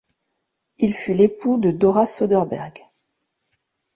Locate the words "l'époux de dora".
1.13-2.07